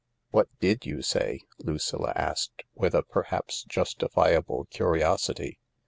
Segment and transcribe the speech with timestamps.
[0.31, 5.59] "What did you say?" Lucilla asked, with a perhaps justifiable curiosity.